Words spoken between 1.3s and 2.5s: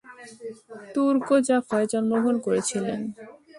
জাফায় জন্মগ্রহণ